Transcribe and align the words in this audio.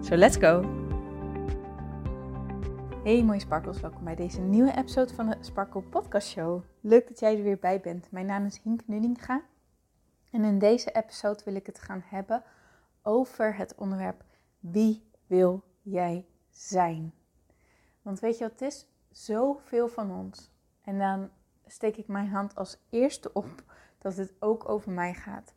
So 0.00 0.16
let's 0.16 0.36
go! 0.36 0.62
Hey 3.04 3.24
mooie 3.24 3.40
sparkles, 3.40 3.80
welkom 3.80 4.04
bij 4.04 4.14
deze 4.14 4.40
nieuwe 4.40 4.76
episode 4.76 5.14
van 5.14 5.28
de 5.28 5.36
Sparkle 5.40 5.82
Podcast 5.82 6.28
Show. 6.28 6.62
Leuk 6.80 7.08
dat 7.08 7.18
jij 7.18 7.36
er 7.36 7.42
weer 7.42 7.58
bij 7.58 7.80
bent. 7.80 8.10
Mijn 8.10 8.26
naam 8.26 8.44
is 8.44 8.60
Hink 8.62 8.80
Nuninga 8.86 9.42
en 10.30 10.44
in 10.44 10.58
deze 10.58 10.90
episode 10.90 11.44
wil 11.44 11.54
ik 11.54 11.66
het 11.66 11.78
gaan 11.78 12.02
hebben 12.06 12.42
over 13.02 13.56
het 13.56 13.74
onderwerp 13.74 14.24
wie 14.58 15.10
wil 15.26 15.64
jij 15.82 16.26
zijn? 16.50 17.14
Want 18.02 18.20
weet 18.20 18.38
je 18.38 18.44
wat 18.44 18.52
het 18.52 18.62
is? 18.62 18.86
Zoveel 19.10 19.88
van 19.88 20.10
ons. 20.10 20.50
En 20.82 20.98
dan 20.98 21.30
steek 21.66 21.96
ik 21.96 22.08
mijn 22.08 22.28
hand 22.28 22.54
als 22.54 22.78
eerste 22.90 23.32
op 23.32 23.62
dat 23.98 24.16
het 24.16 24.32
ook 24.38 24.68
over 24.68 24.92
mij 24.92 25.14
gaat. 25.14 25.54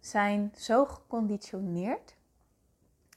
Zijn 0.00 0.52
zo 0.54 0.84
geconditioneerd 0.84 2.16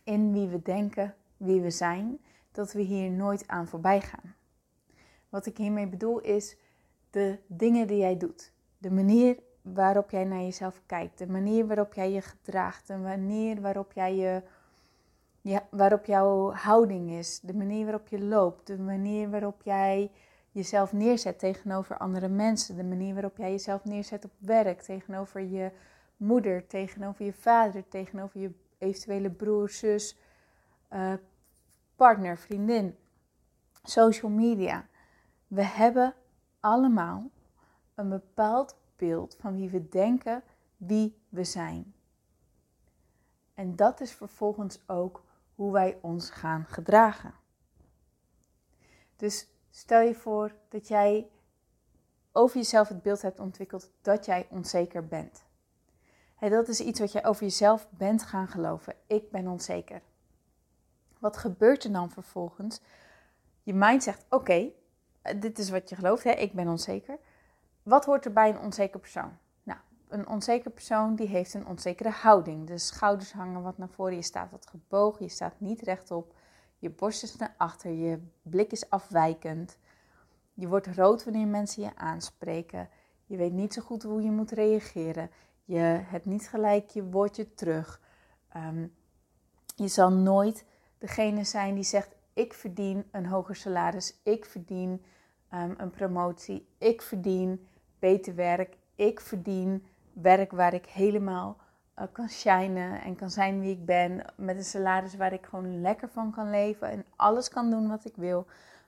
in 0.07 0.33
wie 0.33 0.47
we 0.47 0.61
denken, 0.61 1.15
wie 1.37 1.61
we 1.61 1.69
zijn, 1.69 2.19
dat 2.51 2.73
we 2.73 2.81
hier 2.81 3.11
nooit 3.11 3.47
aan 3.47 3.67
voorbij 3.67 4.01
gaan. 4.01 4.35
Wat 5.29 5.45
ik 5.45 5.57
hiermee 5.57 5.87
bedoel 5.87 6.19
is 6.19 6.57
de 7.09 7.39
dingen 7.47 7.87
die 7.87 7.97
jij 7.97 8.17
doet, 8.17 8.53
de 8.77 8.91
manier 8.91 9.39
waarop 9.61 10.09
jij 10.09 10.23
naar 10.23 10.41
jezelf 10.41 10.81
kijkt, 10.85 11.17
de 11.17 11.27
manier 11.27 11.67
waarop 11.67 11.93
jij 11.93 12.11
je 12.11 12.21
gedraagt, 12.21 12.87
de 12.87 12.97
manier 12.97 13.61
waarop 13.61 13.91
jij 13.93 14.15
je, 14.15 14.43
ja, 15.41 15.67
waarop 15.71 16.05
jouw 16.05 16.51
houding 16.51 17.11
is, 17.11 17.39
de 17.39 17.53
manier 17.53 17.83
waarop 17.83 18.07
je 18.07 18.23
loopt, 18.23 18.67
de 18.67 18.77
manier 18.77 19.29
waarop 19.29 19.61
jij 19.63 20.11
jezelf 20.51 20.93
neerzet 20.93 21.39
tegenover 21.39 21.97
andere 21.97 22.27
mensen, 22.27 22.75
de 22.75 22.83
manier 22.83 23.13
waarop 23.13 23.37
jij 23.37 23.51
jezelf 23.51 23.85
neerzet 23.85 24.25
op 24.25 24.31
werk, 24.37 24.81
tegenover 24.81 25.41
je 25.41 25.71
moeder, 26.17 26.67
tegenover 26.67 27.25
je 27.25 27.33
vader, 27.33 27.87
tegenover 27.87 28.39
je 28.39 28.51
eventuele 28.77 29.31
broer, 29.31 29.69
zus, 29.69 30.17
uh, 30.93 31.13
partner, 31.95 32.37
vriendin, 32.37 32.95
social 33.83 34.31
media. 34.31 34.87
We 35.47 35.63
hebben 35.63 36.13
allemaal 36.59 37.29
een 37.95 38.09
bepaald 38.09 38.75
beeld 38.95 39.35
van 39.39 39.55
wie 39.55 39.69
we 39.69 39.89
denken 39.89 40.43
wie 40.77 41.17
we 41.29 41.43
zijn. 41.43 41.93
En 43.53 43.75
dat 43.75 44.01
is 44.01 44.11
vervolgens 44.11 44.79
ook 44.87 45.23
hoe 45.55 45.71
wij 45.71 45.97
ons 46.01 46.29
gaan 46.29 46.65
gedragen. 46.65 47.33
Dus 49.15 49.47
stel 49.69 50.01
je 50.01 50.15
voor 50.15 50.55
dat 50.69 50.87
jij 50.87 51.29
over 52.31 52.57
jezelf 52.57 52.87
het 52.87 53.01
beeld 53.01 53.21
hebt 53.21 53.39
ontwikkeld 53.39 53.91
dat 54.01 54.25
jij 54.25 54.47
onzeker 54.49 55.07
bent. 55.07 55.45
Dat 56.39 56.67
is 56.67 56.79
iets 56.79 56.99
wat 56.99 57.11
jij 57.11 57.25
over 57.25 57.43
jezelf 57.43 57.87
bent 57.89 58.23
gaan 58.23 58.47
geloven. 58.47 58.95
Ik 59.07 59.31
ben 59.31 59.47
onzeker. 59.47 60.01
Wat 61.19 61.37
gebeurt 61.37 61.83
er 61.83 61.91
dan 61.91 62.11
vervolgens? 62.11 62.81
Je 63.63 63.73
mind 63.73 64.03
zegt: 64.03 64.25
Oké, 64.29 64.71
eh, 65.21 65.41
dit 65.41 65.59
is 65.59 65.69
wat 65.69 65.89
je 65.89 65.95
gelooft, 65.95 66.23
hè? 66.23 66.31
ik 66.31 66.53
ben 66.53 66.67
onzeker. 66.67 67.17
Wat 67.83 68.05
hoort 68.05 68.25
er 68.25 68.33
bij 68.33 68.49
een 68.49 68.59
onzeker 68.59 68.99
persoon? 68.99 69.37
Nou, 69.63 69.79
een 70.07 70.27
onzeker 70.27 70.71
persoon 70.71 71.15
die 71.15 71.27
heeft 71.27 71.53
een 71.53 71.67
onzekere 71.67 72.09
houding. 72.09 72.67
De 72.67 72.77
schouders 72.77 73.33
hangen 73.33 73.61
wat 73.61 73.77
naar 73.77 73.89
voren, 73.89 74.15
je 74.15 74.21
staat 74.21 74.51
wat 74.51 74.67
gebogen, 74.67 75.25
je 75.25 75.31
staat 75.31 75.59
niet 75.59 75.81
rechtop. 75.81 76.33
Je 76.77 76.89
borst 76.89 77.23
is 77.23 77.35
naar 77.35 77.55
achter, 77.57 77.91
je 77.91 78.19
blik 78.41 78.71
is 78.71 78.89
afwijkend. 78.89 79.77
Je 80.53 80.67
wordt 80.67 80.87
rood 80.87 81.23
wanneer 81.23 81.47
mensen 81.47 81.83
je 81.83 81.95
aanspreken. 81.95 82.89
Je 83.25 83.37
weet 83.37 83.53
niet 83.53 83.73
zo 83.73 83.81
goed 83.81 84.03
hoe 84.03 84.21
je 84.21 84.31
moet 84.31 84.51
reageren. 84.51 85.29
Je 85.67 85.99
hebt 86.03 86.25
niet 86.25 86.49
gelijk 86.49 86.89
je 86.89 87.03
woordje 87.03 87.53
terug. 87.53 88.01
Um, 88.55 88.93
je 89.75 89.87
zal 89.87 90.11
nooit 90.11 90.65
degene 90.97 91.43
zijn 91.43 91.75
die 91.75 91.83
zegt: 91.83 92.15
Ik 92.33 92.53
verdien 92.53 93.07
een 93.11 93.25
hoger 93.25 93.55
salaris, 93.55 94.19
ik 94.23 94.45
verdien 94.45 95.03
um, 95.53 95.73
een 95.77 95.89
promotie, 95.89 96.67
ik 96.77 97.01
verdien 97.01 97.67
beter 97.99 98.35
werk, 98.35 98.77
ik 98.95 99.19
verdien 99.19 99.85
werk 100.13 100.51
waar 100.51 100.73
ik 100.73 100.85
helemaal 100.85 101.57
uh, 101.99 102.05
kan 102.11 102.29
shinen 102.29 103.01
en 103.01 103.15
kan 103.15 103.29
zijn 103.29 103.59
wie 103.59 103.71
ik 103.71 103.85
ben, 103.85 104.25
met 104.35 104.57
een 104.57 104.63
salaris 104.63 105.15
waar 105.15 105.33
ik 105.33 105.45
gewoon 105.45 105.81
lekker 105.81 106.09
van 106.09 106.31
kan 106.31 106.49
leven 106.49 106.89
en 106.89 107.05
alles 107.15 107.49
kan 107.49 107.69
doen 107.69 107.87
wat 107.87 108.05
ik 108.05 108.15
wil. 108.15 108.45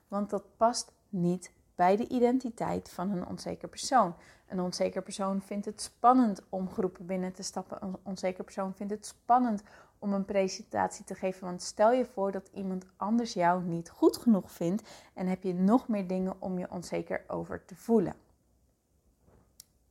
Want 0.08 0.30
dat 0.30 0.44
past 0.56 0.92
niet 1.08 1.52
bij 1.80 1.96
de 1.96 2.08
identiteit 2.08 2.90
van 2.90 3.10
een 3.10 3.26
onzeker 3.26 3.68
persoon. 3.68 4.14
Een 4.48 4.60
onzeker 4.60 5.02
persoon 5.02 5.42
vindt 5.42 5.66
het 5.66 5.80
spannend 5.80 6.42
om 6.48 6.70
groepen 6.70 7.06
binnen 7.06 7.32
te 7.32 7.42
stappen. 7.42 7.78
Een 7.80 7.96
onzeker 8.02 8.44
persoon 8.44 8.74
vindt 8.74 8.92
het 8.92 9.06
spannend 9.06 9.62
om 9.98 10.12
een 10.12 10.24
presentatie 10.24 11.04
te 11.04 11.14
geven. 11.14 11.44
Want 11.44 11.62
stel 11.62 11.92
je 11.92 12.04
voor 12.04 12.32
dat 12.32 12.50
iemand 12.54 12.86
anders 12.96 13.32
jou 13.32 13.62
niet 13.62 13.90
goed 13.90 14.16
genoeg 14.16 14.52
vindt 14.52 14.88
en 15.14 15.26
heb 15.26 15.42
je 15.42 15.54
nog 15.54 15.88
meer 15.88 16.06
dingen 16.06 16.36
om 16.38 16.58
je 16.58 16.70
onzeker 16.70 17.24
over 17.26 17.64
te 17.64 17.76
voelen. 17.76 18.14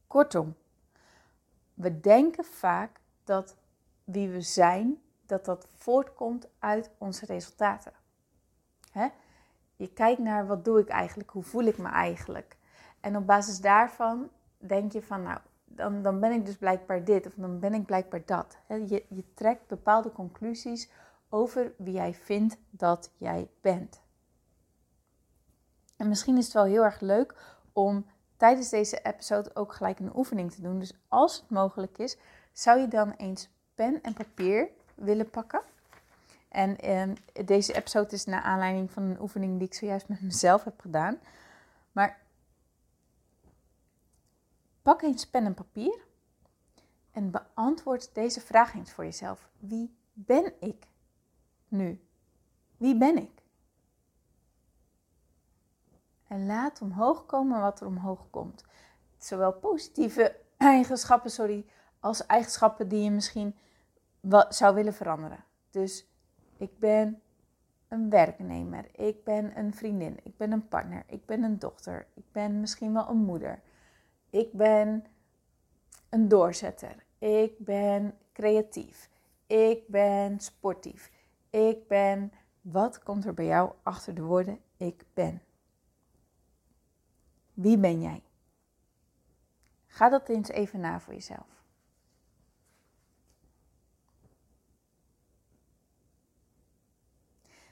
Kortom, 0.08 0.56
we 1.74 2.00
denken 2.00 2.46
vaak 2.46 3.00
dat 3.24 3.56
wie 4.04 4.30
we 4.30 4.42
zijn, 4.42 5.02
dat 5.26 5.46
dat 5.46 5.68
voortkomt 5.78 6.48
uit 6.60 6.90
onze 6.98 7.26
resultaten. 7.26 7.94
Je 9.80 9.94
kijkt 9.94 10.20
naar 10.20 10.48
wat 10.48 10.66
doe 10.66 10.80
ik 10.80 10.88
eigenlijk, 10.88 11.30
hoe 11.30 11.44
voel 11.44 11.64
ik 11.64 11.78
me 11.78 11.88
eigenlijk. 11.88 12.58
En 13.00 13.18
op 13.18 13.26
basis 13.26 13.62
daarvan 13.62 14.30
denk 14.58 14.92
je 14.92 15.02
van, 15.02 15.24
nou, 15.24 15.40
dan, 15.66 16.02
dan 16.02 16.20
ben 16.20 16.32
ik 16.32 16.46
dus 16.46 16.58
blijkbaar 16.58 17.04
dit 17.04 17.26
of 17.26 17.34
dan 17.36 17.60
ben 17.60 17.74
ik 17.74 17.86
blijkbaar 17.86 18.22
dat. 18.26 18.58
Je, 18.68 19.06
je 19.10 19.34
trekt 19.34 19.68
bepaalde 19.68 20.12
conclusies 20.12 20.92
over 21.30 21.74
wie 21.78 21.94
jij 21.94 22.14
vindt 22.14 22.58
dat 22.70 23.12
jij 23.18 23.50
bent. 23.62 24.02
En 25.98 26.08
misschien 26.08 26.38
is 26.38 26.44
het 26.44 26.54
wel 26.54 26.64
heel 26.64 26.84
erg 26.84 27.00
leuk 27.00 27.36
om 27.74 28.06
tijdens 28.38 28.70
deze 28.70 29.02
episode 29.02 29.56
ook 29.56 29.74
gelijk 29.74 30.00
een 30.00 30.16
oefening 30.16 30.52
te 30.52 30.62
doen. 30.62 30.80
Dus 30.80 30.94
als 31.08 31.40
het 31.40 31.50
mogelijk 31.50 31.98
is, 31.98 32.18
zou 32.52 32.80
je 32.80 32.88
dan 32.88 33.12
eens 33.12 33.50
pen 33.76 34.02
en 34.02 34.14
papier 34.14 34.70
willen 34.96 35.30
pakken. 35.30 35.62
En 36.50 36.78
eh, 36.78 37.10
deze 37.46 37.74
episode 37.74 38.16
is 38.16 38.26
naar 38.26 38.42
aanleiding 38.42 38.92
van 38.92 39.04
een 39.04 39.22
oefening 39.22 39.58
die 39.58 39.68
ik 39.68 39.74
zojuist 39.74 40.08
met 40.08 40.22
mezelf 40.22 40.64
heb 40.64 40.80
gedaan. 40.80 41.20
Maar 41.92 42.22
pak 44.82 45.02
eens 45.02 45.30
pen 45.30 45.46
en 45.46 45.54
papier 45.54 46.06
en 47.12 47.32
beantwoord 47.32 48.14
deze 48.14 48.42
vraag 48.42 48.74
eens 48.74 48.92
voor 48.92 49.04
jezelf. 49.04 49.50
Wie 49.58 49.98
ben 50.14 50.54
ik 50.60 50.88
nu? 51.68 52.04
Wie 52.78 52.98
ben 52.98 53.18
ik? 53.18 53.42
En 56.28 56.46
laat 56.46 56.82
omhoog 56.82 57.26
komen 57.26 57.62
wat 57.62 57.82
er 57.82 57.88
omhoog 57.88 58.30
komt. 58.30 58.64
Zowel 59.18 59.54
positieve 59.54 60.36
eigenschappen, 60.58 61.32
sorry, 61.32 61.66
als 62.00 62.26
eigenschappen 62.26 62.88
die 62.88 63.04
je 63.04 63.12
misschien 63.12 63.56
zou 64.50 64.76
willen 64.76 64.94
veranderen. 64.94 65.44
Dus 65.70 66.08
ik 66.60 66.80
ben 66.80 67.22
een 67.88 68.10
werknemer, 68.10 68.86
ik 69.00 69.24
ben 69.24 69.58
een 69.58 69.74
vriendin, 69.74 70.20
ik 70.24 70.38
ben 70.38 70.52
een 70.52 70.68
partner, 70.68 71.04
ik 71.08 71.26
ben 71.26 71.44
een 71.44 71.60
dochter, 71.60 72.08
ik 72.14 72.32
ben 72.32 72.60
misschien 72.60 72.94
wel 72.94 73.10
een 73.10 73.24
moeder. 73.26 73.62
Ik 74.30 74.52
ben 74.52 75.06
een 76.10 76.28
doorzetter, 76.28 76.96
ik 77.18 77.54
ben 77.58 78.18
creatief, 78.34 79.10
ik 79.48 79.88
ben 79.88 80.40
sportief, 80.40 81.12
ik 81.50 81.88
ben. 81.88 82.32
Wat 82.62 83.04
komt 83.04 83.26
er 83.26 83.34
bij 83.34 83.46
jou 83.46 83.72
achter 83.84 84.16
de 84.16 84.22
woorden 84.22 84.60
ik 84.78 85.06
ben? 85.14 85.42
Wie 87.54 87.78
ben 87.78 88.02
jij? 88.02 88.24
Ga 89.88 90.10
dat 90.10 90.30
eens 90.30 90.50
even 90.50 90.80
na 90.80 91.00
voor 91.00 91.14
jezelf. 91.14 91.59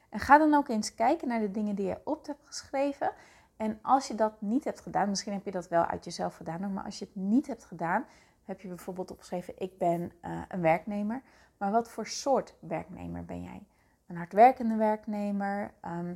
En 0.10 0.20
ga 0.20 0.38
dan 0.38 0.54
ook 0.54 0.68
eens 0.68 0.96
kijken 0.96 1.28
naar 1.28 1.40
de 1.40 1.52
dingen 1.52 1.76
die 1.76 1.88
je 1.88 2.02
op 2.04 2.26
hebt 2.26 2.46
geschreven. 2.46 3.12
En 3.58 3.80
als 3.82 4.08
je 4.08 4.16
dat 4.16 4.42
niet 4.42 4.64
hebt 4.64 4.80
gedaan, 4.80 5.10
misschien 5.10 5.34
heb 5.34 5.46
je 5.46 5.52
dat 5.52 5.68
wel 5.68 5.86
uit 5.86 6.06
jezelf 6.06 6.36
gedaan, 6.36 6.74
maar 6.74 6.84
als 6.84 7.00
je 7.00 7.06
het 7.06 7.16
niet 7.16 7.48
hebt 7.48 7.66
gedaan, 7.66 8.06
heb 8.46 8.62
je 8.62 8.68
bijvoorbeeld 8.68 9.12
opgeschreven: 9.12 9.54
Ik 9.58 9.78
ben 9.78 10.12
uh, 10.26 10.42
een 10.48 10.62
werknemer. 10.62 11.22
Maar 11.58 11.72
wat 11.72 11.90
voor 11.90 12.08
soort 12.08 12.54
werknemer 12.60 13.26
ben 13.26 13.44
jij? 13.44 13.66
een 14.08 14.16
hardwerkende 14.16 14.76
werknemer, 14.76 15.74
ehm, 15.82 16.14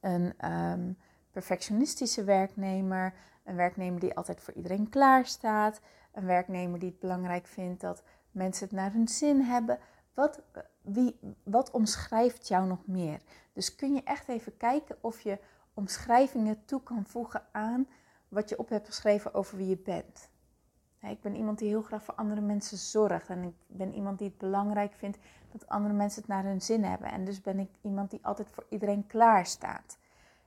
een 0.00 0.34
ehm, 0.36 0.92
perfectionistische 1.30 2.24
werknemer, 2.24 3.14
een 3.44 3.56
werknemer 3.56 4.00
die 4.00 4.14
altijd 4.14 4.40
voor 4.40 4.54
iedereen 4.54 4.88
klaar 4.88 5.26
staat, 5.26 5.80
een 6.12 6.26
werknemer 6.26 6.78
die 6.78 6.90
het 6.90 7.00
belangrijk 7.00 7.46
vindt 7.46 7.80
dat 7.80 8.02
mensen 8.30 8.66
het 8.66 8.76
naar 8.76 8.92
hun 8.92 9.08
zin 9.08 9.40
hebben. 9.40 9.78
Wat, 10.16 10.40
wie, 10.82 11.18
wat 11.42 11.70
omschrijft 11.70 12.48
jou 12.48 12.66
nog 12.66 12.86
meer? 12.86 13.20
Dus 13.52 13.74
kun 13.74 13.94
je 13.94 14.02
echt 14.02 14.28
even 14.28 14.56
kijken 14.56 14.96
of 15.00 15.20
je 15.20 15.38
omschrijvingen 15.74 16.64
toe 16.64 16.82
kan 16.82 17.04
voegen 17.06 17.42
aan 17.52 17.86
wat 18.28 18.48
je 18.48 18.58
op 18.58 18.68
hebt 18.68 18.86
geschreven 18.86 19.34
over 19.34 19.56
wie 19.56 19.68
je 19.68 19.76
bent. 19.76 20.28
Ik 21.00 21.20
ben 21.20 21.36
iemand 21.36 21.58
die 21.58 21.68
heel 21.68 21.82
graag 21.82 22.02
voor 22.02 22.14
andere 22.14 22.40
mensen 22.40 22.78
zorgt. 22.78 23.28
En 23.28 23.42
ik 23.42 23.54
ben 23.66 23.94
iemand 23.94 24.18
die 24.18 24.28
het 24.28 24.38
belangrijk 24.38 24.94
vindt 24.94 25.18
dat 25.52 25.68
andere 25.68 25.94
mensen 25.94 26.20
het 26.20 26.30
naar 26.30 26.44
hun 26.44 26.62
zin 26.62 26.84
hebben. 26.84 27.10
En 27.10 27.24
dus 27.24 27.40
ben 27.40 27.58
ik 27.58 27.70
iemand 27.80 28.10
die 28.10 28.20
altijd 28.22 28.50
voor 28.50 28.66
iedereen 28.68 29.06
klaar 29.06 29.46
staat. 29.46 29.98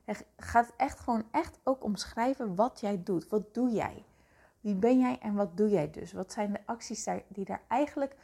Het 0.06 0.26
gaat 0.38 0.74
echt 0.78 1.00
gewoon 1.00 1.24
echt 1.32 1.60
ook 1.64 1.84
omschrijven 1.84 2.56
wat 2.56 2.80
jij 2.80 3.04
doet. 3.04 3.30
Wat 3.30 3.54
doe 3.54 3.70
jij? 3.70 4.06
Wie 4.62 4.76
ben 4.76 5.00
jij 5.00 5.20
en 5.20 5.34
wat 5.34 5.58
doe 5.58 5.70
jij 5.70 5.92
dus? 5.92 6.12
Wat 6.14 6.32
zijn 6.32 6.52
de 6.54 6.60
acties 6.66 7.08
die 7.28 7.46
daar 7.46 7.62
eigenlijk 7.68 8.16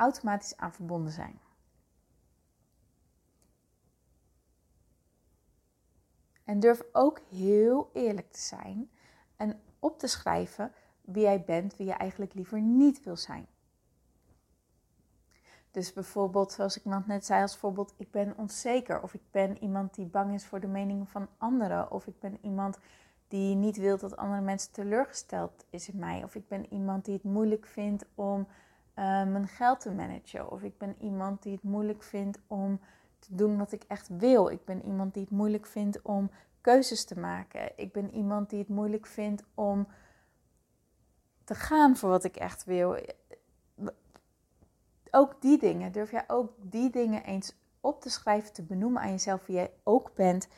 automatisch 0.00 0.56
aan 0.56 0.72
verbonden 0.72 1.12
zijn? 1.12 1.40
En 6.44 6.60
durf 6.60 6.82
ook 6.92 7.20
heel 7.28 7.90
eerlijk 7.92 8.32
te 8.32 8.40
zijn 8.40 8.90
en 9.36 9.60
op 9.78 9.98
te 9.98 10.06
schrijven 10.06 10.72
wie 11.00 11.22
jij 11.22 11.44
bent, 11.44 11.76
wie 11.76 11.86
je 11.86 11.92
eigenlijk 11.92 12.34
liever 12.34 12.60
niet 12.60 13.02
wil 13.02 13.16
zijn. 13.16 13.46
Dus 15.70 15.92
bijvoorbeeld, 15.92 16.52
zoals 16.52 16.76
ik 16.76 16.84
net 16.84 17.26
zei 17.26 17.42
als 17.42 17.56
voorbeeld, 17.56 17.94
ik 17.96 18.10
ben 18.10 18.34
onzeker. 18.36 19.02
Of 19.02 19.14
ik 19.14 19.22
ben 19.30 19.62
iemand 19.62 19.94
die 19.94 20.06
bang 20.06 20.34
is 20.34 20.46
voor 20.46 20.60
de 20.60 20.66
meningen 20.66 21.06
van 21.06 21.28
anderen. 21.38 21.90
Of 21.90 22.06
ik 22.06 22.18
ben 22.20 22.38
iemand 22.42 22.78
die 23.28 23.54
niet 23.54 23.76
wil 23.76 23.98
dat 23.98 24.16
andere 24.16 24.40
mensen 24.40 24.72
teleurgesteld 24.72 25.64
is 25.70 25.88
in 25.88 25.98
mij. 25.98 26.24
Of 26.24 26.34
ik 26.34 26.48
ben 26.48 26.72
iemand 26.72 27.04
die 27.04 27.14
het 27.14 27.24
moeilijk 27.24 27.66
vindt 27.66 28.04
om 28.14 28.46
uh, 28.96 29.04
mijn 29.04 29.48
geld 29.48 29.80
te 29.80 29.90
managen. 29.90 30.50
Of 30.50 30.62
ik 30.62 30.78
ben 30.78 30.96
iemand 30.98 31.42
die 31.42 31.52
het 31.52 31.62
moeilijk 31.62 32.02
vindt 32.02 32.38
om 32.46 32.80
te 33.18 33.34
doen 33.34 33.58
wat 33.58 33.72
ik 33.72 33.84
echt 33.88 34.08
wil. 34.08 34.48
Ik 34.48 34.64
ben 34.64 34.84
iemand 34.84 35.14
die 35.14 35.22
het 35.22 35.32
moeilijk 35.32 35.66
vindt 35.66 36.02
om 36.02 36.30
keuzes 36.60 37.04
te 37.04 37.18
maken. 37.18 37.72
Ik 37.76 37.92
ben 37.92 38.14
iemand 38.14 38.50
die 38.50 38.58
het 38.58 38.68
moeilijk 38.68 39.06
vindt 39.06 39.44
om 39.54 39.86
te 41.44 41.54
gaan 41.54 41.96
voor 41.96 42.08
wat 42.08 42.24
ik 42.24 42.36
echt 42.36 42.64
wil. 42.64 42.96
Ook 45.10 45.40
die 45.40 45.58
dingen, 45.58 45.92
durf 45.92 46.10
jij 46.10 46.24
ook 46.26 46.52
die 46.58 46.90
dingen 46.90 47.24
eens 47.24 47.54
op 47.80 48.00
te 48.00 48.10
schrijven, 48.10 48.52
te 48.52 48.62
benoemen 48.62 49.02
aan 49.02 49.10
jezelf 49.10 49.46
wie 49.46 49.56
jij 49.56 49.72
ook 49.82 50.14
bent, 50.14 50.48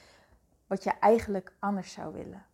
wat 0.67 0.85
je 0.85 0.91
eigenlijk 0.91 1.55
anders 1.59 1.93
zou 1.93 2.13
willen. 2.13 2.47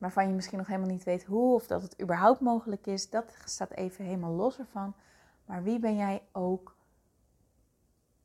Waarvan 0.00 0.28
je 0.28 0.34
misschien 0.34 0.58
nog 0.58 0.66
helemaal 0.66 0.88
niet 0.88 1.04
weet 1.04 1.24
hoe 1.24 1.54
of 1.54 1.66
dat 1.66 1.82
het 1.82 2.02
überhaupt 2.02 2.40
mogelijk 2.40 2.86
is, 2.86 3.10
dat 3.10 3.34
staat 3.44 3.70
even 3.70 4.04
helemaal 4.04 4.32
los 4.32 4.58
ervan. 4.58 4.94
Maar 5.44 5.62
wie 5.62 5.78
ben 5.78 5.96
jij 5.96 6.22
ook 6.32 6.76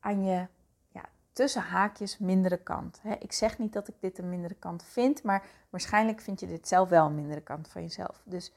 aan 0.00 0.24
je 0.24 0.46
ja, 0.88 1.04
tussen 1.32 1.62
haakjes 1.62 2.18
mindere 2.18 2.56
kant? 2.56 3.00
Ik 3.18 3.32
zeg 3.32 3.58
niet 3.58 3.72
dat 3.72 3.88
ik 3.88 3.94
dit 4.00 4.18
een 4.18 4.28
mindere 4.28 4.54
kant 4.54 4.84
vind, 4.84 5.22
maar 5.22 5.46
waarschijnlijk 5.70 6.20
vind 6.20 6.40
je 6.40 6.46
dit 6.46 6.68
zelf 6.68 6.88
wel 6.88 7.06
een 7.06 7.14
mindere 7.14 7.40
kant 7.40 7.68
van 7.68 7.82
jezelf. 7.82 8.22
Dus 8.24 8.52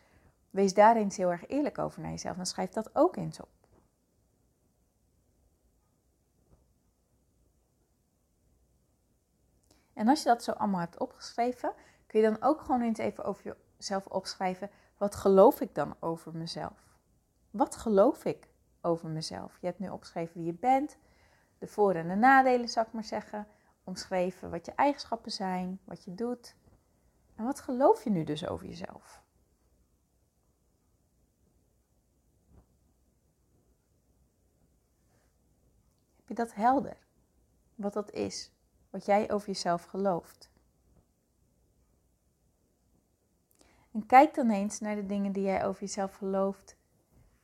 wees 0.49 0.73
daar 0.73 0.95
eens 0.95 1.17
heel 1.17 1.31
erg 1.31 1.47
eerlijk 1.47 1.77
over 1.77 2.01
naar 2.01 2.11
jezelf 2.11 2.37
en 2.37 2.45
schrijf 2.45 2.69
dat 2.69 2.95
ook 2.95 3.15
eens 3.15 3.39
op. 3.39 3.49
En 9.93 10.07
als 10.07 10.23
je 10.23 10.29
dat 10.29 10.43
zo 10.43 10.51
allemaal 10.51 10.79
hebt 10.79 10.99
opgeschreven, 10.99 11.73
kun 12.09 12.21
je 12.21 12.29
dan 12.29 12.41
ook 12.41 12.61
gewoon 12.61 12.81
eens 12.81 12.97
even 12.97 13.23
over 13.23 13.55
jezelf 13.77 14.05
opschrijven: 14.05 14.69
wat 14.97 15.15
geloof 15.15 15.61
ik 15.61 15.75
dan 15.75 15.95
over 15.99 16.35
mezelf? 16.35 16.97
Wat 17.51 17.75
geloof 17.75 18.25
ik 18.25 18.47
over 18.81 19.09
mezelf? 19.09 19.57
Je 19.61 19.67
hebt 19.67 19.79
nu 19.79 19.89
opgeschreven 19.89 20.35
wie 20.35 20.45
je 20.45 20.53
bent, 20.53 20.97
de 21.57 21.67
voor- 21.67 21.95
en 21.95 22.07
de 22.07 22.15
nadelen, 22.15 22.69
zou 22.69 22.87
ik 22.87 22.93
maar 22.93 23.03
zeggen. 23.03 23.47
Omschreven 23.83 24.49
wat 24.49 24.65
je 24.65 24.71
eigenschappen 24.71 25.31
zijn, 25.31 25.79
wat 25.83 26.03
je 26.03 26.15
doet. 26.15 26.55
En 27.35 27.45
wat 27.45 27.61
geloof 27.61 28.03
je 28.03 28.09
nu 28.09 28.23
dus 28.23 28.47
over 28.47 28.67
jezelf? 28.67 29.23
Heb 36.15 36.27
je 36.27 36.33
dat 36.33 36.53
helder? 36.53 36.97
Wat 37.75 37.93
dat 37.93 38.11
is? 38.11 38.51
Wat 38.89 39.05
jij 39.05 39.31
over 39.31 39.47
jezelf 39.47 39.83
gelooft? 39.83 40.48
En 43.91 44.05
kijk 44.05 44.35
dan 44.35 44.49
eens 44.49 44.79
naar 44.79 44.95
de 44.95 45.05
dingen 45.05 45.31
die 45.31 45.43
jij 45.43 45.65
over 45.65 45.81
jezelf 45.81 46.15
gelooft, 46.15 46.77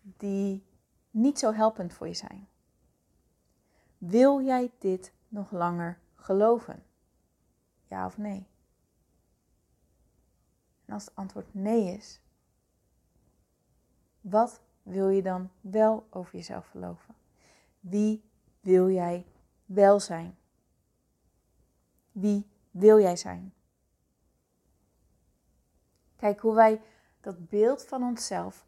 die 0.01 0.65
niet 1.12 1.39
zo 1.39 1.53
helpend 1.53 1.94
voor 1.94 2.07
je 2.07 2.13
zijn. 2.13 2.47
Wil 3.97 4.42
jij 4.42 4.71
dit 4.80 5.13
nog 5.27 5.51
langer 5.51 6.00
geloven? 6.15 6.83
Ja 7.83 8.06
of 8.06 8.18
nee? 8.18 8.47
En 10.86 10.94
als 10.94 11.06
het 11.06 11.15
antwoord 11.15 11.53
nee 11.53 11.97
is, 11.97 12.21
wat 14.21 14.62
wil 14.83 15.09
je 15.09 15.21
dan 15.21 15.50
wel 15.62 16.07
over 16.09 16.36
jezelf 16.36 16.68
geloven? 16.68 17.15
Wie 17.80 18.24
wil 18.59 18.89
jij 18.89 19.25
wel 19.65 20.00
zijn? 20.00 20.38
Wie 22.12 22.48
wil 22.71 23.00
jij 23.00 23.15
zijn? 23.15 23.53
Kijk, 26.15 26.39
hoe 26.39 26.56
wij 26.56 26.81
dat 27.21 27.50
beeld 27.50 27.85
van 27.85 28.03
onszelf 28.03 28.65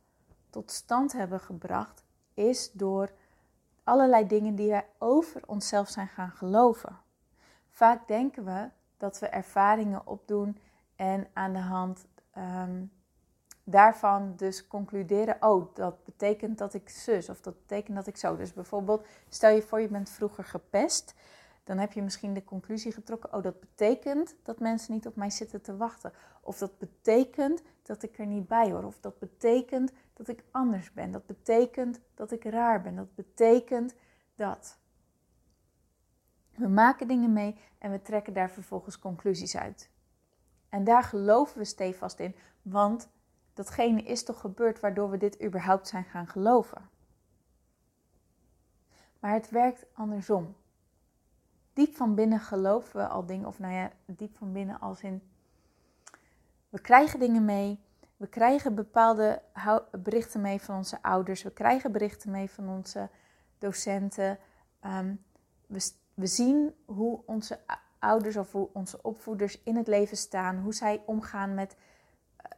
tot 0.50 0.72
stand 0.72 1.14
hebben 1.14 1.40
gebracht, 1.40 2.04
is 2.34 2.72
door 2.72 3.12
allerlei 3.84 4.28
dingen 4.28 4.56
die 4.56 4.70
wij 4.70 4.86
over 4.98 5.42
onszelf 5.46 5.90
zijn 5.90 6.08
gaan 6.08 6.32
geloven. 6.32 6.98
Vaak 7.70 8.08
denken 8.08 8.46
we 8.46 8.70
dat 8.98 9.20
we 9.20 9.28
ervaringen 9.28 10.08
opdoen 10.08 10.58
en 10.96 11.28
aan 11.34 11.54
de 11.54 11.60
hand 11.60 12.06
ehm, 12.32 12.84
daarvan 13.64 14.34
dus 14.36 14.68
concluderen: 14.68 15.38
oh, 15.40 15.76
dat 15.76 16.04
betekent 16.04 16.58
dat 16.58 16.74
ik 16.74 16.90
zus 16.90 17.30
of 17.30 17.42
dat 17.42 17.60
betekent 17.60 17.96
dat 17.96 18.08
ik 18.08 18.18
zo. 18.18 18.36
Dus 18.36 18.54
bijvoorbeeld, 18.54 19.06
stel 19.30 19.50
je 19.50 19.62
voor 19.62 19.82
je 19.82 19.88
bent 19.88 20.10
vroeger 20.10 20.44
gepest 20.44 21.14
dan 21.68 21.78
heb 21.78 21.94
je 21.94 22.02
misschien 22.02 22.34
de 22.34 22.44
conclusie 22.44 22.92
getrokken: 22.92 23.34
oh, 23.34 23.44
dat 23.44 23.60
betekent 23.60 24.36
dat 24.44 24.60
mensen 24.60 24.94
niet 24.94 25.08
op 25.08 25.16
mij 25.16 25.30
zitten 25.30 25.62
te 25.62 25.78
wachten. 25.78 26.12
Of 26.42 26.58
dat 26.58 26.78
betekent 26.78 27.62
dat 27.82 28.04
ik 28.04 28.20
er 28.20 28.26
niet 28.26 28.48
bij 28.48 28.72
hoor. 28.72 28.84
Of 28.84 29.00
dat 29.00 29.20
betekent 29.20 29.92
dat 30.14 30.28
ik 30.28 30.44
anders 30.52 30.94
ben. 30.94 31.12
Dat 31.12 31.26
betekent 31.26 32.00
dat 32.14 32.32
ik 32.32 32.44
raar 32.44 32.82
ben. 32.82 32.96
Dat 32.96 33.16
betekent 33.16 33.96
dat. 34.36 34.78
We 36.56 36.68
maken 36.68 37.08
dingen 37.08 37.34
mee 37.34 37.60
en 37.78 37.92
we 37.92 38.02
trekken 38.02 38.34
daar 38.34 38.50
vervolgens 38.50 39.00
conclusies 39.00 39.58
uit. 39.58 39.90
En 40.70 40.84
daar 40.84 41.04
geloven 41.04 41.58
we 41.58 41.66
stevast 41.66 42.20
in, 42.20 42.36
want 42.62 43.10
datgene 43.54 44.02
is 44.02 44.24
toch 44.24 44.40
gebeurd 44.40 44.80
waardoor 44.80 45.10
we 45.10 45.18
dit 45.18 45.44
überhaupt 45.44 45.88
zijn 45.88 46.04
gaan 46.04 46.28
geloven. 46.28 46.90
Maar 49.20 49.34
het 49.34 49.50
werkt 49.50 49.86
andersom 49.94 50.56
diep 51.78 51.96
van 51.96 52.16
binnen 52.16 52.40
geloven 52.40 53.00
we 53.00 53.08
al 53.08 53.26
dingen, 53.26 53.48
of 53.48 53.60
nou 53.60 53.74
ja, 53.74 53.92
diep 54.06 54.38
van 54.38 54.52
binnen 54.52 54.80
als 54.80 55.02
in, 55.02 55.22
we 56.70 56.82
krijgen 56.82 57.20
dingen 57.20 57.46
mee, 57.46 57.80
we 58.18 58.28
krijgen 58.28 58.76
bepaalde 58.76 59.42
berichten 59.92 60.42
mee 60.42 60.62
van 60.62 60.76
onze 60.76 61.02
ouders, 61.02 61.44
we 61.44 61.52
krijgen 61.52 61.92
berichten 61.92 62.32
mee 62.32 62.50
van 62.50 62.70
onze 62.70 63.10
docenten. 63.58 64.38
Ehm, 64.80 65.16
we, 65.68 65.92
we 66.14 66.28
zien 66.28 66.74
hoe 66.86 67.20
onze 67.26 67.60
ouders 68.00 68.38
of 68.38 68.52
hoe 68.52 68.70
onze 68.74 69.00
opvoeders 69.02 69.64
in 69.64 69.76
het 69.76 69.88
leven 69.88 70.18
staan, 70.18 70.58
hoe 70.60 70.74
zij 70.74 71.02
omgaan 71.06 71.54
met, 71.54 71.76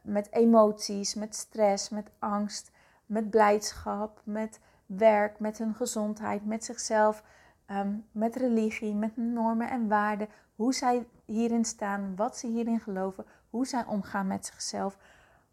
met 0.02 0.32
emoties, 0.32 1.14
met 1.14 1.34
stress, 1.34 1.88
met 1.88 2.10
angst, 2.18 2.70
met 3.06 3.30
blijdschap, 3.30 4.20
met 4.24 4.60
werk, 4.86 5.38
met 5.38 5.58
hun 5.58 5.74
gezondheid, 5.74 6.46
met 6.46 6.64
zichzelf. 6.64 7.22
Ehm, 7.70 7.96
met 8.12 8.36
religie, 8.36 8.94
met 8.94 9.16
normen 9.16 9.70
en 9.70 9.88
waarden, 9.88 10.28
hoe 10.54 10.74
zij 10.74 11.06
hierin 11.24 11.64
staan, 11.64 12.16
wat 12.16 12.36
ze 12.36 12.46
hierin 12.46 12.80
geloven, 12.80 13.24
hoe 13.50 13.66
zij 13.66 13.84
omgaan 13.84 14.26
met 14.26 14.46
zichzelf, 14.46 14.98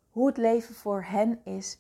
hoe 0.09 0.27
het 0.27 0.37
leven 0.37 0.75
voor 0.75 1.03
hen 1.03 1.45
is. 1.45 1.79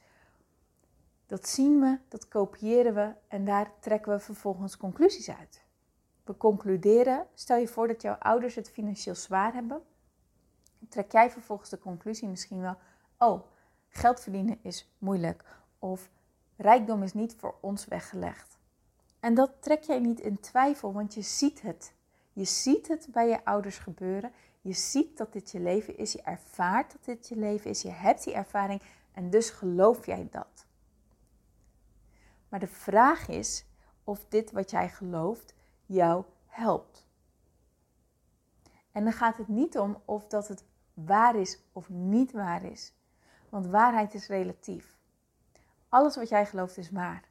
Dat 1.25 1.47
zien 1.47 1.79
we, 1.79 1.99
dat 2.07 2.27
kopiëren 2.27 2.93
we 2.93 3.13
en 3.27 3.45
daar 3.45 3.71
trekken 3.79 4.11
we 4.11 4.19
vervolgens 4.19 4.77
conclusies 4.77 5.29
uit. 5.29 5.63
We 6.23 6.37
concluderen, 6.37 7.27
stel 7.33 7.57
je 7.57 7.67
voor 7.67 7.87
dat 7.87 8.01
jouw 8.01 8.15
ouders 8.15 8.55
het 8.55 8.69
financieel 8.69 9.15
zwaar 9.15 9.53
hebben, 9.53 9.81
trek 10.89 11.11
jij 11.11 11.31
vervolgens 11.31 11.69
de 11.69 11.79
conclusie 11.79 12.27
misschien 12.27 12.61
wel, 12.61 12.77
oh, 13.17 13.41
geld 13.89 14.19
verdienen 14.19 14.59
is 14.61 14.95
moeilijk 14.97 15.43
of 15.79 16.09
rijkdom 16.57 17.03
is 17.03 17.13
niet 17.13 17.35
voor 17.35 17.55
ons 17.61 17.85
weggelegd. 17.85 18.56
En 19.27 19.33
dat 19.33 19.51
trek 19.59 19.83
jij 19.83 19.99
niet 19.99 20.19
in 20.19 20.39
twijfel, 20.39 20.93
want 20.93 21.13
je 21.13 21.21
ziet 21.21 21.61
het. 21.61 21.93
Je 22.33 22.45
ziet 22.45 22.87
het 22.87 23.07
bij 23.11 23.27
je 23.27 23.45
ouders 23.45 23.77
gebeuren. 23.77 24.31
Je 24.61 24.73
ziet 24.73 25.17
dat 25.17 25.33
dit 25.33 25.51
je 25.51 25.59
leven 25.59 25.97
is. 25.97 26.11
Je 26.11 26.21
ervaart 26.21 26.91
dat 26.91 27.05
dit 27.05 27.27
je 27.27 27.35
leven 27.35 27.69
is. 27.69 27.81
Je 27.81 27.89
hebt 27.89 28.23
die 28.23 28.33
ervaring 28.33 28.81
en 29.11 29.29
dus 29.29 29.49
geloof 29.49 30.05
jij 30.05 30.27
dat. 30.31 30.65
Maar 32.49 32.59
de 32.59 32.67
vraag 32.67 33.27
is 33.27 33.65
of 34.03 34.25
dit 34.29 34.51
wat 34.51 34.71
jij 34.71 34.89
gelooft 34.89 35.53
jou 35.85 36.23
helpt. 36.45 37.07
En 38.91 39.03
dan 39.03 39.13
gaat 39.13 39.37
het 39.37 39.47
niet 39.47 39.77
om 39.77 40.01
of 40.05 40.27
dat 40.27 40.47
het 40.47 40.63
waar 40.93 41.35
is 41.35 41.59
of 41.71 41.89
niet 41.89 42.31
waar 42.31 42.63
is. 42.63 42.93
Want 43.49 43.65
waarheid 43.65 44.13
is 44.13 44.27
relatief. 44.27 44.97
Alles 45.89 46.15
wat 46.15 46.29
jij 46.29 46.45
gelooft 46.45 46.77
is 46.77 46.91
waar. 46.91 47.26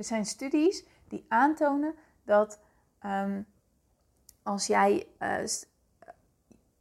Er 0.00 0.06
zijn 0.06 0.26
studies 0.26 0.84
die 1.08 1.24
aantonen 1.28 1.94
dat 2.24 2.60
um, 3.06 3.46
als 4.42 4.66
jij, 4.66 5.06
uh, 5.18 5.36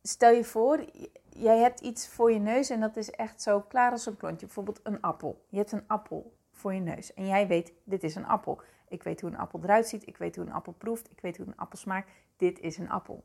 stel 0.02 0.32
je 0.32 0.44
voor, 0.44 0.86
jij 1.30 1.58
hebt 1.58 1.80
iets 1.80 2.08
voor 2.08 2.32
je 2.32 2.40
neus 2.40 2.70
en 2.70 2.80
dat 2.80 2.98
is 2.98 3.12
echt 3.12 3.42
zo 3.42 3.62
klaar 3.62 3.92
als 3.92 4.06
een 4.06 4.18
klontje. 4.18 4.46
Bijvoorbeeld 4.46 4.80
een 4.84 5.02
appel. 5.02 5.46
Je 5.50 5.58
hebt 5.58 5.72
een 5.72 5.88
appel 5.88 6.38
voor 6.52 6.74
je 6.74 6.80
neus 6.80 7.14
en 7.14 7.28
jij 7.28 7.48
weet, 7.48 7.74
dit 7.84 8.04
is 8.04 8.16
een 8.16 8.26
appel. 8.26 8.62
Ik 8.88 9.04
weet 9.04 9.22
hoe 9.22 9.30
een 9.30 9.38
appel 9.38 9.60
eruit 9.64 9.88
ziet, 9.88 10.08
ik 10.08 10.18
weet 10.18 10.36
hoe 10.36 10.46
een 10.46 10.54
appel 10.54 10.74
proeft, 10.74 11.12
ik 11.12 11.22
weet 11.22 11.38
hoe 11.38 11.46
een 11.46 11.58
appel 11.58 11.78
smaakt. 11.78 12.12
Dit 12.38 12.60
is 12.60 12.78
een 12.78 12.90
appel. 12.90 13.24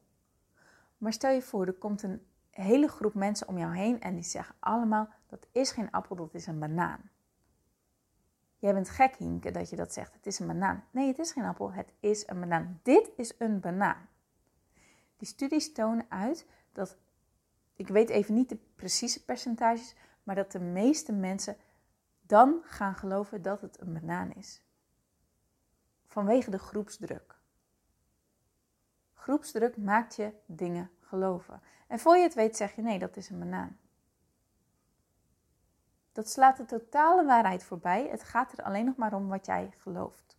Maar 0.99 1.13
stel 1.13 1.33
je 1.33 1.43
voor, 1.43 1.67
er 1.67 1.73
komt 1.73 2.03
een 2.03 2.27
hele 2.51 2.89
groep 2.89 3.15
mensen 3.15 3.49
om 3.49 3.59
jou 3.59 3.77
heen 3.77 4.01
en 4.01 4.15
die 4.15 4.25
zeggen 4.25 4.55
allemaal, 4.61 5.09
dat 5.27 5.47
is 5.53 5.71
geen 5.71 5.91
appel, 5.91 6.17
dat 6.17 6.35
is 6.35 6.47
een 6.47 6.59
banaan. 6.59 7.11
Jij 8.65 8.75
bent 8.75 8.89
gek, 8.89 9.17
Hienke, 9.17 9.51
dat 9.51 9.71
je 9.71 9.77
dat 9.77 9.93
zegt. 9.93 10.15
Het 10.15 10.27
is 10.27 10.39
een 10.39 10.47
banaan. 10.47 10.85
Nee, 10.91 11.07
het 11.07 11.19
is 11.19 11.33
geen 11.33 11.45
appel, 11.45 11.73
het 11.73 11.93
is 12.01 12.29
een 12.29 12.41
banaan. 12.41 12.81
Dit 12.83 13.11
is 13.17 13.35
een 13.39 13.61
banaan. 13.61 14.09
Die 15.17 15.29
studies 15.29 15.73
tonen 15.73 16.07
uit 16.09 16.47
dat, 16.73 16.97
ik 17.75 17.89
weet 17.89 18.09
even 18.09 18.35
niet 18.35 18.49
de 18.49 18.59
precieze 18.77 19.25
percentages, 19.25 19.95
maar 20.23 20.35
dat 20.35 20.53
de 20.53 20.61
meeste 20.61 21.13
mensen 21.13 21.57
dan 22.21 22.61
gaan 22.65 22.95
geloven 22.95 23.43
dat 23.43 23.61
het 23.61 23.81
een 23.81 23.93
banaan 23.93 24.33
is. 24.33 24.63
Vanwege 26.07 26.51
de 26.51 26.59
groepsdruk. 26.59 27.39
Groepsdruk 29.15 29.77
maakt 29.77 30.17
je 30.17 30.33
dingen 30.47 30.91
geloven. 31.01 31.61
En 31.87 31.99
voor 31.99 32.17
je 32.17 32.23
het 32.23 32.35
weet 32.35 32.57
zeg 32.57 32.75
je 32.75 32.83
nee, 32.83 32.99
dat 32.99 33.17
is 33.17 33.31
een 33.31 33.39
banaan. 33.39 33.79
Dat 36.15 36.29
slaat 36.29 36.57
de 36.57 36.65
totale 36.65 37.25
waarheid 37.25 37.65
voorbij. 37.65 38.09
Het 38.09 38.23
gaat 38.23 38.53
er 38.53 38.65
alleen 38.65 38.85
nog 38.85 38.97
maar 38.97 39.15
om 39.15 39.29
wat 39.29 39.47
jij 39.47 39.73
gelooft. 39.79 40.37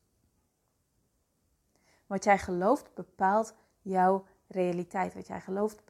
Wat 2.06 2.24
jij 2.24 2.38
gelooft 2.38 2.94
bepaalt 2.94 3.56
jouw 3.82 4.26
realiteit. 4.48 5.14
Wat 5.14 5.28
jij 5.28 5.42
gelooft 5.42 5.86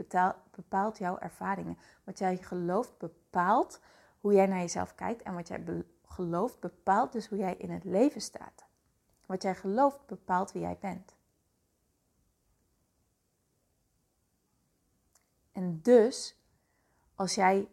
bepaalt 0.51 0.97
jouw 0.97 1.17
ervaringen. 1.17 1.77
Wat 2.03 2.19
jij 2.19 2.37
gelooft 2.37 2.97
bepaalt 2.97 3.79
hoe 4.19 4.33
jij 4.33 4.45
naar 4.45 4.59
jezelf 4.59 4.95
kijkt. 4.95 5.21
En 5.21 5.33
wat 5.33 5.47
jij 5.47 5.63
gelooft 6.05 6.59
bepaalt 6.59 7.11
dus 7.11 7.27
hoe 7.27 7.37
jij 7.37 7.55
in 7.55 7.71
het 7.71 7.83
leven 7.83 8.21
staat. 8.21 8.65
Wat 9.25 9.41
jij 9.41 9.55
gelooft 9.55 10.05
bepaalt 10.05 10.51
wie 10.51 10.61
jij 10.61 10.77
bent. 10.79 11.15
En 15.51 15.81
dus, 15.81 16.37
als 17.15 17.35
jij 17.35 17.69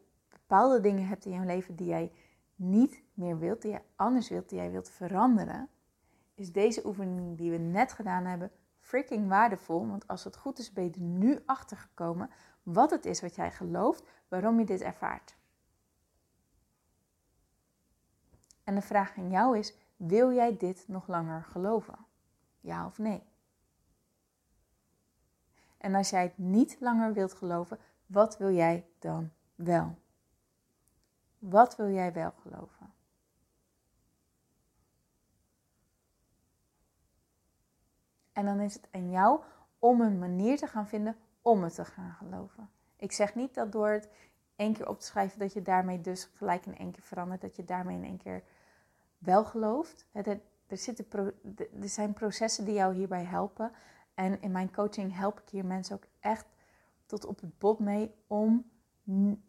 bepaalde 0.53 0.81
dingen 0.81 1.07
hebt 1.07 1.25
in 1.25 1.33
jouw 1.33 1.45
leven 1.45 1.77
die 1.77 1.87
jij 1.87 2.13
niet 2.55 3.03
meer 3.15 3.39
wilt, 3.39 3.63
die 3.63 3.71
jij 3.71 3.85
anders 3.97 4.29
wilt, 4.29 4.49
die 4.49 4.59
jij 4.59 4.71
wilt 4.71 4.91
veranderen, 4.91 5.69
is 6.35 6.53
deze 6.53 6.87
oefening 6.87 7.39
die 7.39 7.51
we 7.51 7.57
net 7.57 7.93
gedaan 7.93 8.25
hebben 8.25 8.51
freaking 8.79 9.29
waardevol. 9.29 9.87
Want 9.87 10.09
als 10.09 10.25
het 10.25 10.37
goed 10.37 10.59
is, 10.59 10.73
ben 10.73 10.85
je 10.85 10.91
er 10.91 11.01
nu 11.01 11.43
achter 11.47 11.77
gekomen 11.77 12.31
wat 12.63 12.91
het 12.91 13.05
is 13.05 13.21
wat 13.21 13.35
jij 13.35 13.51
gelooft, 13.51 14.05
waarom 14.29 14.59
je 14.59 14.65
dit 14.65 14.81
ervaart. 14.81 15.37
En 18.65 18.75
de 18.75 18.83
vraag 18.83 19.17
aan 19.17 19.31
jou 19.31 19.59
is: 19.59 19.77
wil 19.97 20.33
jij 20.33 20.57
dit 20.57 20.85
nog 20.89 21.09
langer 21.09 21.43
geloven? 21.43 21.99
Ja 22.61 22.87
of 22.87 22.99
nee? 22.99 23.23
En 25.79 25.95
als 25.95 26.11
jij 26.11 26.23
het 26.23 26.39
niet 26.39 26.77
langer 26.81 27.13
wilt 27.13 27.35
geloven, 27.35 27.79
wat 28.07 28.39
wil 28.39 28.51
jij 28.51 28.87
dan 28.99 29.31
wel? 29.55 30.01
Wat 31.43 31.77
wil 31.77 31.91
jij 31.91 32.13
wel 32.13 32.31
geloven? 32.31 32.93
En 38.33 38.45
dan 38.45 38.61
is 38.61 38.75
het 38.75 38.89
aan 38.91 39.11
jou 39.11 39.41
om 39.79 40.01
een 40.01 40.19
manier 40.19 40.57
te 40.57 40.67
gaan 40.67 40.87
vinden 40.87 41.17
om 41.41 41.63
het 41.63 41.75
te 41.75 41.85
gaan 41.85 42.13
geloven. 42.13 42.71
Ik 42.97 43.13
zeg 43.13 43.35
niet 43.35 43.55
dat 43.55 43.73
door 43.73 43.89
het 43.89 44.09
één 44.57 44.73
keer 44.73 44.89
op 44.89 45.01
te 45.01 45.07
schrijven, 45.07 45.39
dat 45.39 45.53
je 45.53 45.63
daarmee 45.63 46.01
dus 46.01 46.25
gelijk 46.25 46.67
in 46.67 46.77
één 46.77 46.93
keer 46.93 47.03
verandert, 47.03 47.41
dat 47.41 47.57
je 47.57 47.65
daarmee 47.65 47.97
in 47.97 48.05
één 48.05 48.19
keer 48.19 48.43
wel 49.19 49.45
gelooft. 49.45 50.07
Er, 50.13 50.41
zitten 50.69 51.07
er 51.81 51.89
zijn 51.89 52.13
processen 52.13 52.65
die 52.65 52.75
jou 52.75 52.95
hierbij 52.95 53.25
helpen. 53.25 53.73
En 54.15 54.41
in 54.41 54.53
mijn 54.53 54.73
coaching 54.73 55.17
help 55.17 55.41
ik 55.41 55.49
hier 55.49 55.65
mensen 55.65 55.97
ook 55.97 56.07
echt 56.21 56.47
tot 57.07 57.25
op 57.25 57.41
het 57.41 57.59
bot 57.59 57.79
mee 57.79 58.15
om, 58.27 58.71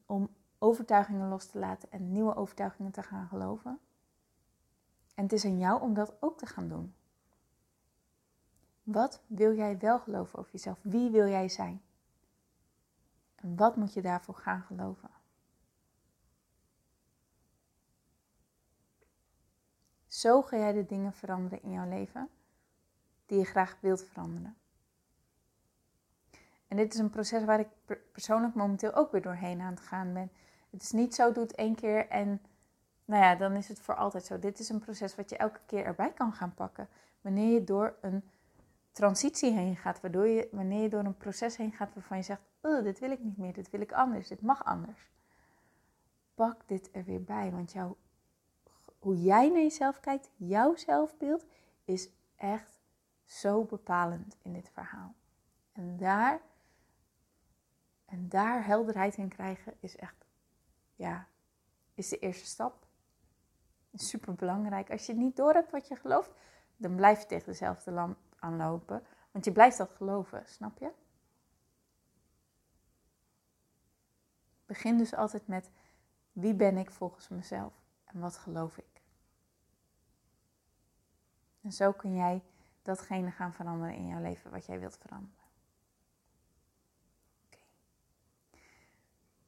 om 0.05 0.29
overtuigingen 0.63 1.29
los 1.29 1.45
te 1.45 1.59
laten 1.59 1.91
en 1.91 2.11
nieuwe 2.11 2.35
overtuigingen 2.35 2.91
te 2.91 3.03
gaan 3.03 3.27
geloven. 3.27 3.79
En 5.15 5.23
het 5.23 5.33
is 5.33 5.45
aan 5.45 5.57
jou 5.57 5.81
om 5.81 5.93
dat 5.93 6.15
ook 6.19 6.37
te 6.37 6.45
gaan 6.45 6.67
doen. 6.67 6.95
Wat 8.83 9.21
wil 9.27 9.55
jij 9.55 9.77
wel 9.77 9.99
geloven 9.99 10.39
over 10.39 10.51
jezelf? 10.51 10.79
Wie 10.81 11.09
wil 11.09 11.27
jij 11.27 11.49
zijn? 11.49 11.81
En 13.35 13.55
wat 13.55 13.75
moet 13.75 13.93
je 13.93 14.01
daarvoor 14.01 14.35
gaan 14.35 14.61
geloven? 14.61 15.09
Zo 20.07 20.41
ga 20.41 20.57
jij 20.57 20.71
de 20.71 20.85
dingen 20.85 21.13
veranderen 21.13 21.63
in 21.63 21.71
jouw 21.71 21.89
leven 21.89 22.29
die 23.25 23.37
je 23.37 23.45
graag 23.45 23.77
wilt 23.79 24.03
veranderen. 24.03 24.55
En 26.67 26.77
dit 26.77 26.93
is 26.93 26.99
een 26.99 27.09
proces 27.09 27.43
waar 27.43 27.59
ik 27.59 27.99
persoonlijk 28.11 28.55
momenteel 28.55 28.93
ook 28.93 29.11
weer 29.11 29.21
doorheen 29.21 29.61
aan 29.61 29.73
het 29.73 29.81
gaan 29.81 30.13
ben. 30.13 30.31
Het 30.73 30.81
is 30.83 30.91
niet 30.91 31.15
zo, 31.15 31.31
doe 31.31 31.43
het 31.43 31.55
één 31.55 31.75
keer 31.75 32.07
en 32.07 32.41
nou 33.05 33.23
ja, 33.23 33.35
dan 33.35 33.51
is 33.51 33.67
het 33.67 33.79
voor 33.79 33.95
altijd 33.95 34.25
zo. 34.25 34.39
Dit 34.39 34.59
is 34.59 34.69
een 34.69 34.79
proces 34.79 35.15
wat 35.15 35.29
je 35.29 35.37
elke 35.37 35.59
keer 35.65 35.85
erbij 35.85 36.13
kan 36.13 36.33
gaan 36.33 36.53
pakken. 36.53 36.89
Wanneer 37.21 37.53
je 37.53 37.63
door 37.63 37.97
een 38.01 38.23
transitie 38.91 39.51
heen 39.51 39.75
gaat, 39.75 40.01
waardoor 40.01 40.27
je, 40.27 40.49
wanneer 40.51 40.81
je 40.81 40.89
door 40.89 41.03
een 41.03 41.17
proces 41.17 41.57
heen 41.57 41.71
gaat 41.71 41.93
waarvan 41.93 42.17
je 42.17 42.23
zegt, 42.23 42.41
oh, 42.61 42.83
dit 42.83 42.99
wil 42.99 43.11
ik 43.11 43.19
niet 43.19 43.37
meer, 43.37 43.53
dit 43.53 43.69
wil 43.69 43.81
ik 43.81 43.91
anders, 43.91 44.27
dit 44.27 44.41
mag 44.41 44.65
anders. 44.65 45.09
Pak 46.35 46.67
dit 46.67 46.89
er 46.91 47.03
weer 47.03 47.23
bij, 47.23 47.51
want 47.51 47.71
jouw, 47.71 47.97
hoe 48.99 49.21
jij 49.21 49.49
naar 49.49 49.61
jezelf 49.61 49.99
kijkt, 49.99 50.29
jouw 50.35 50.75
zelfbeeld, 50.75 51.45
is 51.85 52.09
echt 52.35 52.79
zo 53.23 53.63
bepalend 53.63 54.37
in 54.41 54.53
dit 54.53 54.69
verhaal. 54.73 55.13
En 55.71 55.97
daar, 55.97 56.41
en 58.05 58.29
daar 58.29 58.65
helderheid 58.65 59.17
in 59.17 59.29
krijgen 59.29 59.73
is 59.79 59.95
echt, 59.95 60.25
ja, 61.03 61.27
is 61.93 62.09
de 62.09 62.19
eerste 62.19 62.45
stap. 62.45 62.85
Super 63.93 64.33
belangrijk. 64.33 64.91
Als 64.91 65.05
je 65.05 65.13
niet 65.13 65.35
door 65.35 65.53
hebt 65.53 65.71
wat 65.71 65.87
je 65.87 65.95
gelooft, 65.95 66.31
dan 66.77 66.95
blijf 66.95 67.19
je 67.19 67.25
tegen 67.25 67.45
dezelfde 67.45 67.91
lamp 67.91 68.17
aanlopen. 68.39 69.03
Want 69.31 69.45
je 69.45 69.51
blijft 69.51 69.77
dat 69.77 69.91
geloven, 69.91 70.43
snap 70.45 70.77
je? 70.77 70.91
Begin 74.65 74.97
dus 74.97 75.13
altijd 75.13 75.47
met 75.47 75.69
wie 76.31 76.53
ben 76.53 76.77
ik 76.77 76.91
volgens 76.91 77.27
mezelf 77.27 77.73
en 78.05 78.19
wat 78.19 78.37
geloof 78.37 78.77
ik. 78.77 79.01
En 81.61 81.71
zo 81.71 81.91
kun 81.91 82.15
jij 82.15 82.43
datgene 82.81 83.31
gaan 83.31 83.53
veranderen 83.53 83.95
in 83.95 84.07
jouw 84.07 84.21
leven 84.21 84.51
wat 84.51 84.65
jij 84.65 84.79
wilt 84.79 84.97
veranderen. 84.97 85.45
Oké. 87.45 87.59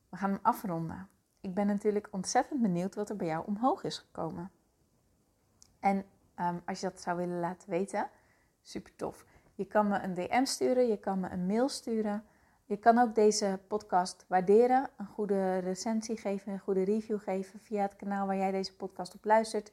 We 0.09 0.17
gaan 0.17 0.29
hem 0.29 0.39
afronden. 0.41 1.09
Ik 1.45 1.53
ben 1.53 1.67
natuurlijk 1.67 2.07
ontzettend 2.11 2.61
benieuwd 2.61 2.95
wat 2.95 3.09
er 3.09 3.15
bij 3.15 3.27
jou 3.27 3.45
omhoog 3.45 3.83
is 3.83 3.97
gekomen. 3.97 4.51
En 5.79 6.05
um, 6.39 6.61
als 6.65 6.79
je 6.79 6.89
dat 6.89 7.01
zou 7.01 7.17
willen 7.17 7.39
laten 7.39 7.69
weten, 7.69 8.09
super 8.61 8.95
tof. 8.95 9.25
Je 9.55 9.65
kan 9.65 9.87
me 9.87 9.99
een 9.99 10.13
DM 10.13 10.45
sturen, 10.45 10.87
je 10.87 10.97
kan 10.97 11.19
me 11.19 11.29
een 11.29 11.45
mail 11.45 11.69
sturen. 11.69 12.23
Je 12.65 12.77
kan 12.77 12.97
ook 12.97 13.15
deze 13.15 13.59
podcast 13.67 14.25
waarderen, 14.27 14.89
een 14.97 15.05
goede 15.05 15.57
recensie 15.57 16.17
geven, 16.17 16.51
een 16.51 16.59
goede 16.59 16.83
review 16.83 17.19
geven 17.19 17.59
via 17.59 17.81
het 17.81 17.95
kanaal 17.95 18.27
waar 18.27 18.37
jij 18.37 18.51
deze 18.51 18.75
podcast 18.75 19.15
op 19.15 19.25
luistert. 19.25 19.71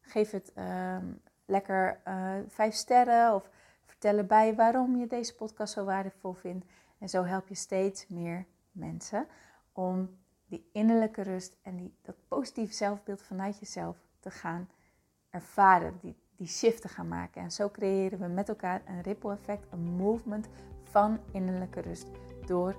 Geef 0.00 0.30
het 0.30 0.52
ehm, 0.52 1.06
lekker 1.44 2.00
uh, 2.08 2.34
vijf 2.48 2.74
sterren 2.74 3.34
of 3.34 3.50
vertel 3.84 4.16
erbij 4.16 4.54
waarom 4.54 4.96
je 4.96 5.06
deze 5.06 5.34
podcast 5.34 5.72
zo 5.72 5.84
waardevol 5.84 6.32
vindt. 6.32 6.66
En 6.98 7.08
zo 7.08 7.24
help 7.24 7.48
je 7.48 7.54
steeds 7.54 8.08
meer 8.08 8.46
mensen 8.72 9.26
om 9.72 10.22
die 10.54 10.68
innerlijke 10.72 11.22
rust 11.22 11.56
en 11.62 11.76
die, 11.76 11.94
dat 12.02 12.14
positieve 12.28 12.74
zelfbeeld 12.74 13.22
vanuit 13.22 13.58
jezelf 13.58 13.96
te 14.20 14.30
gaan 14.30 14.68
ervaren. 15.30 15.98
Die, 16.00 16.16
die 16.36 16.46
shift 16.46 16.82
te 16.82 16.88
gaan 16.88 17.08
maken. 17.08 17.42
En 17.42 17.50
zo 17.50 17.68
creëren 17.70 18.18
we 18.18 18.26
met 18.26 18.48
elkaar 18.48 18.82
een 18.86 19.02
ripple 19.02 19.32
effect, 19.32 19.66
een 19.72 19.82
movement 19.82 20.48
van 20.82 21.18
innerlijke 21.32 21.80
rust 21.80 22.06
door 22.46 22.76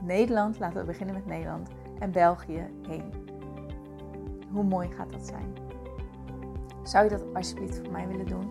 Nederland, 0.00 0.58
laten 0.58 0.78
we 0.78 0.84
beginnen 0.84 1.14
met 1.14 1.26
Nederland, 1.26 1.68
en 1.98 2.12
België 2.12 2.70
heen. 2.86 3.12
Hoe 4.52 4.64
mooi 4.64 4.88
gaat 4.92 5.12
dat 5.12 5.26
zijn? 5.26 5.54
Zou 6.82 7.04
je 7.04 7.10
dat 7.10 7.34
alsjeblieft 7.34 7.78
voor 7.78 7.92
mij 7.92 8.08
willen 8.08 8.26
doen? 8.26 8.50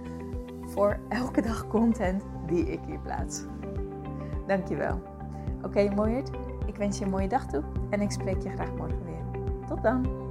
Voor 0.65 0.99
elke 1.09 1.41
dag 1.41 1.67
content 1.67 2.23
die 2.47 2.65
ik 2.65 2.79
hier 2.85 2.99
plaats. 2.99 3.43
Dankjewel. 4.47 5.01
Oké, 5.57 5.65
okay, 5.65 5.87
mooierd. 5.89 6.29
Ik 6.65 6.75
wens 6.75 6.97
je 6.97 7.05
een 7.05 7.11
mooie 7.11 7.27
dag 7.27 7.45
toe 7.45 7.63
en 7.89 8.01
ik 8.01 8.11
spreek 8.11 8.43
je 8.43 8.49
graag 8.49 8.73
morgen 8.77 9.03
weer. 9.05 9.41
Tot 9.67 9.83
dan. 9.83 10.23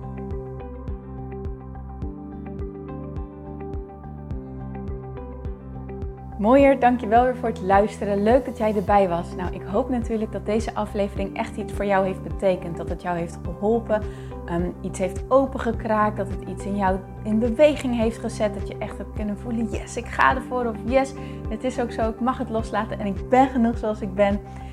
Mooier, 6.42 6.78
dankjewel 6.78 7.24
weer 7.24 7.36
voor 7.36 7.48
het 7.48 7.60
luisteren. 7.60 8.22
Leuk 8.22 8.44
dat 8.44 8.58
jij 8.58 8.76
erbij 8.76 9.08
was. 9.08 9.34
Nou, 9.34 9.54
ik 9.54 9.62
hoop 9.62 9.88
natuurlijk 9.88 10.32
dat 10.32 10.46
deze 10.46 10.74
aflevering 10.74 11.36
echt 11.36 11.56
iets 11.56 11.72
voor 11.72 11.84
jou 11.84 12.06
heeft 12.06 12.22
betekend. 12.22 12.76
Dat 12.76 12.88
het 12.88 13.02
jou 13.02 13.18
heeft 13.18 13.38
geholpen, 13.44 14.02
um, 14.50 14.74
iets 14.80 14.98
heeft 14.98 15.22
opengekraakt, 15.28 16.16
dat 16.16 16.28
het 16.28 16.48
iets 16.48 16.64
in 16.64 16.76
jou 16.76 16.98
in 17.22 17.38
beweging 17.38 17.96
heeft 17.96 18.18
gezet. 18.18 18.54
Dat 18.54 18.68
je 18.68 18.78
echt 18.78 18.98
hebt 18.98 19.14
kunnen 19.14 19.38
voelen, 19.38 19.70
yes, 19.70 19.96
ik 19.96 20.06
ga 20.06 20.34
ervoor. 20.34 20.66
Of 20.66 20.76
yes, 20.84 21.14
het 21.48 21.64
is 21.64 21.80
ook 21.80 21.92
zo, 21.92 22.08
ik 22.08 22.20
mag 22.20 22.38
het 22.38 22.50
loslaten 22.50 22.98
en 22.98 23.06
ik 23.06 23.28
ben 23.28 23.48
genoeg 23.48 23.78
zoals 23.78 24.00
ik 24.00 24.14
ben. 24.14 24.40